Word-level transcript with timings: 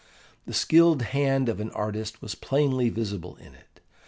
The 0.47 0.53
skilled 0.55 1.03
hand 1.03 1.47
of 1.47 1.59
an 1.59 1.69
artist 1.73 2.23
was 2.23 2.33
plainly 2.33 2.89
visible 2.89 3.35
in 3.35 3.53
it. 3.53 3.81